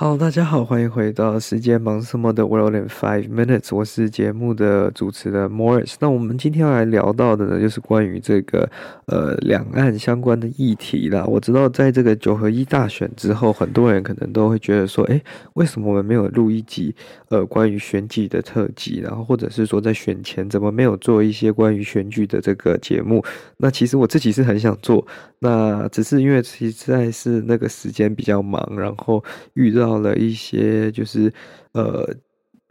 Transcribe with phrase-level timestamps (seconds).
[0.00, 5.96] 好，大家好，欢迎回到时间忙什么的 World in Five Minutes，我是节目的主持人 Morris。
[6.00, 8.66] 那我们今天要来聊到的呢，就是关于这个
[9.04, 11.22] 呃两岸相关的议题啦。
[11.26, 16.94] 我知道在这个九合一大选之后，很多人可能都会觉得说，诶，为什么我们没有录一集
[17.28, 19.00] 呃关于选举的特辑？
[19.00, 23.22] 然后或者是说在选前怎么没有做一些关于选举的这个节目？
[23.58, 25.06] 那其实我自己是很想做，
[25.40, 29.22] 那只是因为实在是那个时间比较忙，然后
[29.54, 29.90] 遇到。
[30.00, 31.30] 了一些就是
[31.72, 32.08] 呃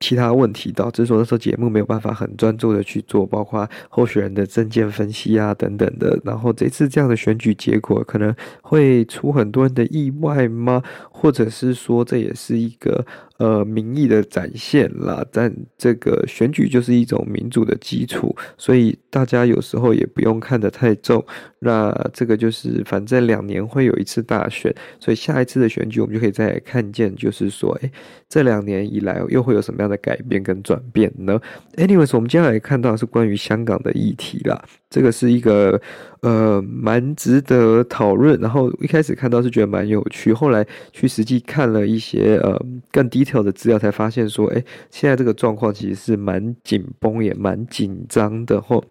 [0.00, 6.18] 其他问题，导致说那时候节目没有办法很专注的去做，包括候选人的证件分析啊等等的。
[6.24, 10.82] 然后这次这样的选举结果可能会出很多人的意外吗？
[11.12, 13.06] 或者是说这也是一个
[13.38, 15.24] 呃民意的展现啦？
[15.32, 21.24] 但这个选举就是一种民主的基础，所以大家有时候也不用看得太重。
[21.58, 27.90] 那这个就是反正两年会有一次大选，所以下一次的选举我们就可以再看见，就是说，诶，
[28.28, 31.40] 这两年以来又会有什么样的改变跟转变呢
[31.76, 34.60] ？Anyways，我们接下来看到是关于香港的议题啦，
[34.90, 35.80] 这个是一个
[36.22, 42.60] 呃蛮值得讨论，然后一开始看到是觉得蛮有趣，后来去实际看了一些呃
[42.90, 48.84] 更低 detail 的资料，才发现说，诶，现在这个状况其实是蛮紧绷也蛮紧张的，吼。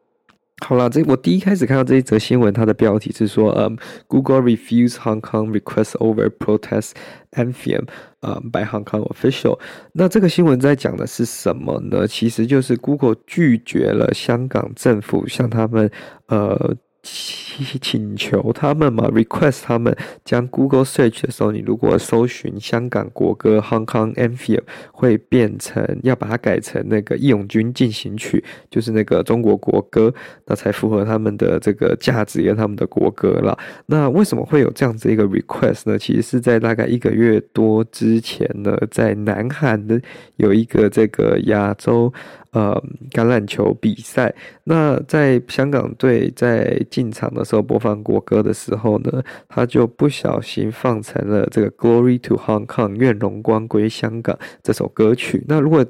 [0.63, 3.75] 好了，这我第一开始看到这一则新闻，它的标题是说，嗯
[4.07, 6.91] ，Google refuse Hong Kong request over protest
[7.31, 7.87] anthem，
[8.19, 9.59] 呃，by Hong Kong official。
[9.93, 12.05] 那这个新闻在讲的是什么呢？
[12.07, 15.89] 其实就是 Google 拒绝了香港政府向他们，
[16.27, 16.75] 呃。
[17.03, 30.13] 请求他们嘛，request 他们将 Google Search 的时候，你如果搜寻香港国歌 Hong Kong Anthem，会变成要把它改成那个义勇军进行曲，就是那个中国国歌，
[30.45, 33.57] 那才符合他们的这个价值跟他们的国歌了。
[33.87, 35.97] 那为什么会有这样子一个 request 呢？
[35.97, 39.99] 其实是在大概一个月多之前呢，在南韩的
[40.35, 42.13] 有一个这个亚洲。
[42.53, 42.73] 呃，
[43.11, 44.35] 橄榄球比赛，
[44.65, 55.43] 那在香港队在进场的时候播放国歌的时候呢，他就不小心放成了这个 “Glory to Hong Kong”，愿荣光归香港这首歌曲。
[55.47, 55.83] 那如果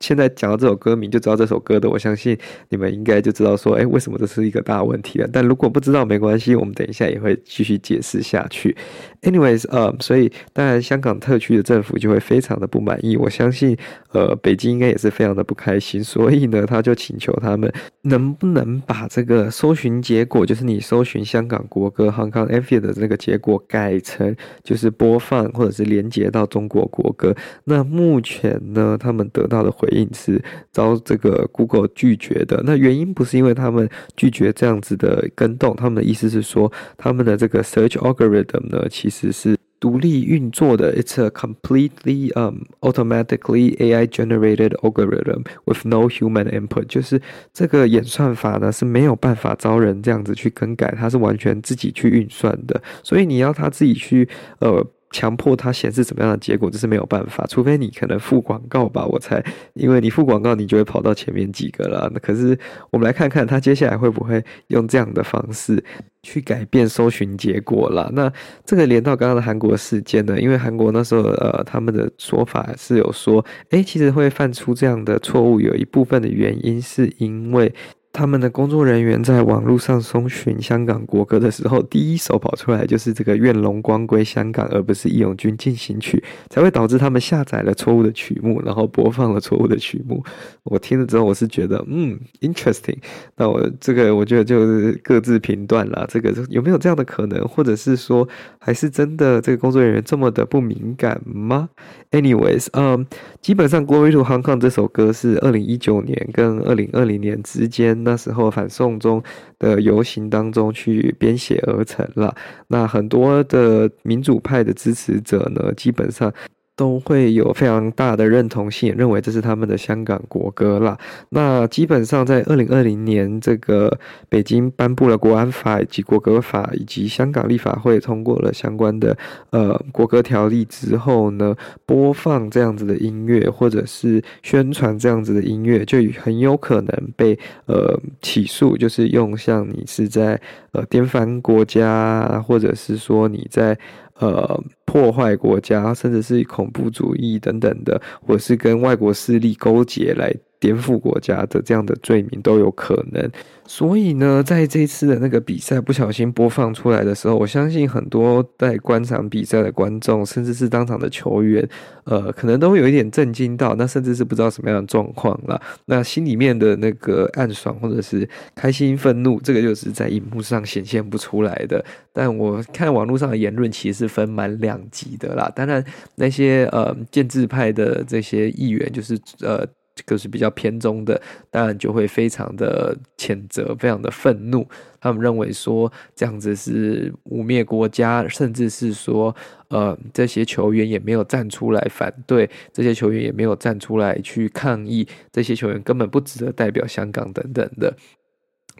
[0.00, 2.36] 现在讲到这首歌名就知道这首歌的，我相信
[2.68, 5.30] 你们应该就知道说，哎，为什么这是一个大问题了？
[5.32, 8.76] 但如果不知道没关系，我们等一下也会继续解释下去。
[9.22, 13.76] Anyways，呃，所以当然香港特区的政府就会非常的不满意，我相信，
[14.12, 27.34] 呃，北京应该也是非常的不开心，所以呢，他就请求他们能不能把这个搜寻结果，就是你搜寻香港国歌 Hong Kong Anthem 的那个结果改成就是播放或者是连接到中国国歌。
[27.64, 30.40] 那目前呢，他们得到的回应是
[30.70, 32.62] 遭这个 Google 拒绝的。
[32.64, 40.94] 那原因不是因为他们拒绝这样子的跟动，他们的意思是说，他们的这个 search algorithm 呢，其其实是独立运作的。
[40.94, 46.84] It's a completely um automatically AI generated algorithm with no human input。
[46.84, 47.20] 就是
[47.52, 52.80] 这个演算法呢是没有办法招人这样子去更改，它是完全自己去运算的。
[53.02, 54.28] 所以你要他自己去
[54.60, 54.86] 呃。
[55.10, 59.42] 强迫它显示怎么样的结果，这是没有办法，除非你可能付广告吧，我猜，
[59.74, 62.10] 因为你付广告，你就会跑到前面几个了。
[62.12, 62.58] 那可是
[62.90, 65.82] 我们来看看它接下来会不会用这样的方式
[66.22, 68.10] 去改变搜寻结果了。
[68.14, 68.32] 那
[68.64, 70.40] 这个连到刚刚的韩国事件呢？
[70.40, 77.72] 因为韩国那时候呃，他们的说法是有说，诶，其实会犯出这样的错误，有一部分的原因是因为。
[78.18, 86.20] 他们的工作人员在网络上搜寻香港国歌的时候，第一首跑出来就是这个“愿龙光归香港”，而不是《义勇军进行曲》，
[86.52, 90.20] 才会导致他们下载了错误的曲目，然后播放了错误的曲目。
[90.64, 92.96] 我听了之后，我是觉得，嗯，interesting。
[93.36, 96.04] 那我这个，我觉得就是各自评断啦。
[96.08, 98.28] 这个有没有这样的可能，或者是说，
[98.58, 101.68] 还是真的这个工作人员这么的不敏感吗
[102.10, 103.06] ？Anyways，嗯，
[103.40, 108.07] 基本上《Glory to Hong Kong》这首歌是二零一九年跟二零二零年之间。
[108.08, 109.22] 那时候反宋中
[109.58, 112.34] 的游行当中去编写而成了。
[112.68, 116.32] 那很多的民主派的支持者呢，基本上
[116.78, 120.96] 都会有非常大的认同性，认为这是他们的香港国歌啦。
[121.30, 123.98] 那基本上在二零二零年，这个
[124.28, 129.18] 北京颁布了国安法以及国歌法，以及香港立法会通过了相关的
[129.50, 137.36] 呃国歌条例之后呢，播放这样子的音乐或者是宣传这样子的音乐，就很有可能被
[137.66, 140.40] 呃起诉，就是用像你是在
[140.70, 143.76] 呃颠覆国家，或者是说你在。
[144.18, 153.30] 呃，破坏国家，甚至是恐怖主义等等的，或是跟外国势力勾结来颠覆国家的这样的罪名都有可能。
[153.66, 161.68] 所以呢，在这次的那个比赛不小心播放出来的时候，我相信很多在观场比赛的观众，甚至是当场的球员，
[162.04, 165.60] 呃，可能都会有一点震惊到，那甚至是不知道什么样的状况了。
[165.84, 171.84] 那心里面的那个暗爽或者是开心、愤怒，这个就是在荧幕上显现不出来的。
[172.14, 175.52] 但我看网络上的言论，其实是分蛮两极的啦。
[175.54, 175.84] 当然，
[176.14, 179.66] 那些呃建制派的这些议员，就是呃。
[179.98, 184.64] 这个是比较偏中的，当然就会非常的谴责，非常的愤怒。
[185.00, 189.34] 他们认为说这样子是污蔑国家，甚至是说，
[189.70, 197.92] 呃，这些球员也没有站出来反对，这些球员也没有站出来去抗议，这些球员根本不值得代表香港等等的。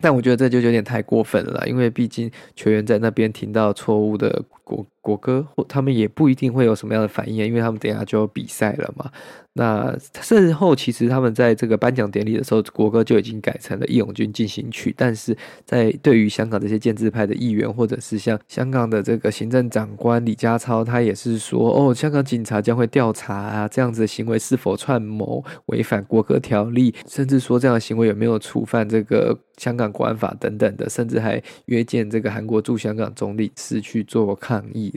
[0.01, 9.11] 但我觉得这就有点太过分了，因为毕竟球员在那边听到错误的国国歌，或他们也不一定会有什么样的反应，因为他们等下就要比赛了嘛。
[9.55, 34.93] 那事后其实他们在这个颁奖典礼的时候，国歌就已经改成了《义勇军进行曲》，但是在对于香港这些建制派的议员，或者是像香港的这个行政长官李家超，他也是说，哦，香港警察将会调查啊，这样子的行为是否串谋违反国歌条例，甚至说这样的行为有没有触犯这个香港国安法等等的，甚至还约见这个韩国驻香港总领事去做看抗议。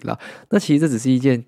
[0.49, 1.43] 那其实这只是一件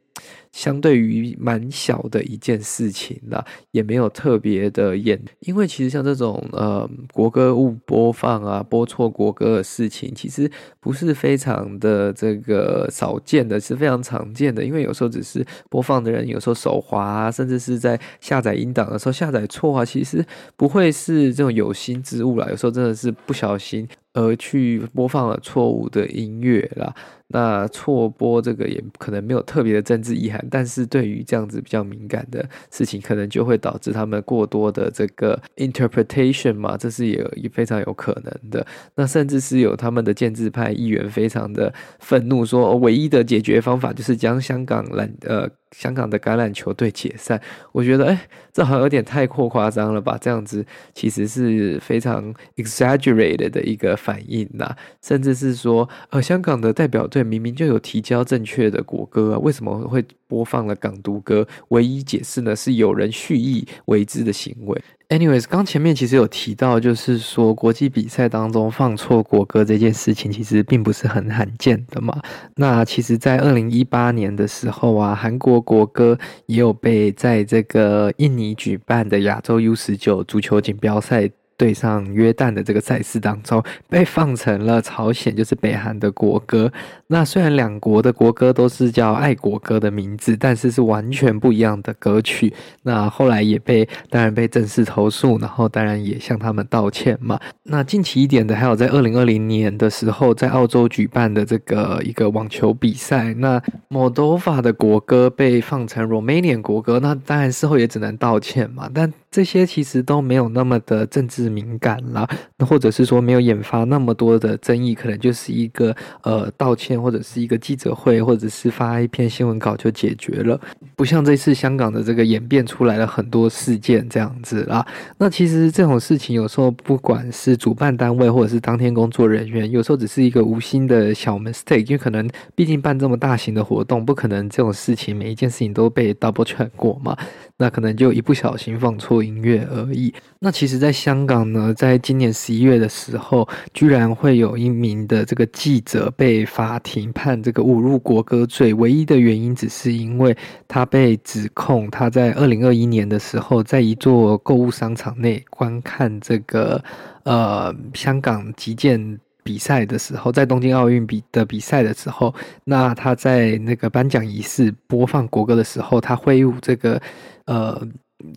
[0.51, 10.49] 相对于蛮小的一件事情啦，也没有特别的严，因为其实像这种呃国歌误播放啊、播错国歌的事情，其实
[10.79, 14.63] 不是非常的这个少见的，是非常常见的。
[14.63, 20.23] 因为有时候只是播放的人有时候手滑啊，甚至是在下载音档的时候下载错啊，其实
[20.55, 26.93] 不会是这种有心之误啦，有时候真的是不小心而去播放了错误的音乐啦。
[27.29, 38.67] 那错播这个也可能没有特别的政之遗憾，但是对于这样子比较敏感的事情，可能就会导致他们过多的这个 interpretation 嘛，这是也也非常有可能的。
[38.95, 45.49] 那甚至是有他们的建制派议员非常的愤怒，说唯一的解决方法就是将香港揽呃。
[45.75, 47.41] 香港的橄榄球队解散，
[47.71, 50.17] 我觉得，哎，这好像有点太过夸张了吧？
[50.21, 61.45] 这样子其实是非常 exaggerated 的一个反应呐，甚至是说，呃，香港的代表队明明就有提交正确的国歌啊，为什么会播放了港独歌？
[61.69, 64.81] 唯一解释呢，是有人蓄意为之的行为。
[65.13, 72.19] Anyways，刚前面其实有提到，就是说国际比赛当中放错国歌这件事情，其实并不是很罕见的嘛。
[72.55, 76.17] 那其实，在二零一八年的时候啊，韩国国歌
[76.47, 81.29] 也有被在这个印尼举办的亚洲 U 十九足球锦标赛。
[81.57, 86.71] 对上约旦的这个赛事当中，被放成了朝鲜，就是北韩的国歌。
[87.07, 92.53] 那虽然两国的国歌都是叫爱国歌的名字，但是是完全不一样的歌曲。
[92.81, 97.39] 那后来也被当然被正式投诉，然后当然也向他们道歉嘛。
[97.63, 108.89] 那近期一点的，还有在二零二零年的时候，在澳洲举办的这个一个网球比赛，那 Moldova 的国歌被放成 Romanian 国歌，那当然事后也只能道歉嘛。
[108.93, 120.61] 但这些其实都没有那么的政治敏感啦，或者是说没有引发那么多的争议，可能就是一个呃道歉，或者是一个记者会，或者是发一篇新闻稿就解决了，
[120.95, 124.85] 不像这次香港的这个演变出来了很多事件这样子啦。
[125.17, 137.17] 那其实这种事情有时候不管是主办单位或者是当天工作人员，有时候只是一个无心的小 mistake，因为可能毕竟办这么大型的活动，不可能这种事情每一件事情都被 double check 过嘛，
[137.57, 139.23] 那可能就一不小心放错。
[139.23, 140.13] 音乐而已。
[140.39, 148.73] 那其实，在香港呢，在今年十一月的时候，居然会有一名的这个记者被法庭判这个侮辱国歌罪。
[148.73, 150.35] 唯一的原因，只是因为
[150.67, 156.83] 他被指控他在二零二一年的时候，在一座购物商场内观看这个
[157.23, 162.33] 呃香港击剑比赛的时候，在东京奥运比的比赛的时候，
[162.63, 167.01] 那他在那个颁奖仪式播放国歌的时候，他挥舞这个
[167.45, 167.87] 呃。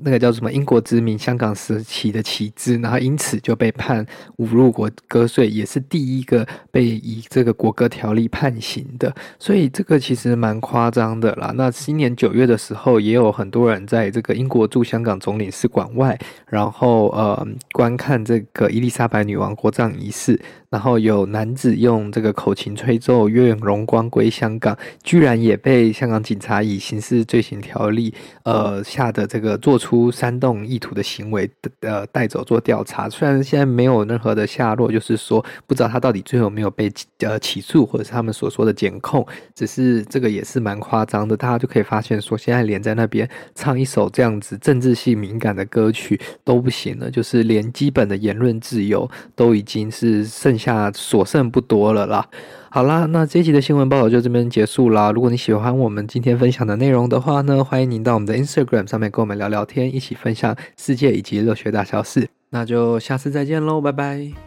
[0.02, 4.04] 那个叫什么英国殖民香港时期的旗帜，然后因此就被判
[4.38, 9.14] 侮辱国歌罪，也是第一个被以这个国歌条例判刑的。
[9.38, 11.52] 所以这个其实蛮夸张的啦。
[11.56, 20.40] 那今年九月的时候，也有很多人在这个英国驻香港总领事馆外，然后呃观看这个伊丽莎白女王国葬仪式。
[20.68, 28.12] 然后有男子用这个口琴吹奏“愿荣光归香港”，居然也被香港警察以刑事罪行条例
[28.42, 31.49] 呃下的这个做出煽动意图的行为
[31.80, 33.09] 呃带走做调查。
[33.09, 39.25] 虽然现在没有任何的下落，就是说不知道他到底最后没有被呃起诉，或者是他们所说的检控。
[39.54, 50.56] 只是这个也是蛮夸张的，大家就可以发现说，现在连在那边唱一首这样子政治性敏感的歌曲都不行了，就是连基本的言论自由都已经是剩。
[50.56, 52.26] 下所剩不多了啦。
[52.71, 55.11] 好啦，那这一集的新闻报道就这边结束啦。
[55.11, 62.28] 如果你喜欢我们今天分享的内容的话呢，欢迎您到我们的 Instagram 上面跟我们聊聊天，一起分享世界以及热血大小事。
[62.50, 64.45] 那就下次再见喽，拜拜。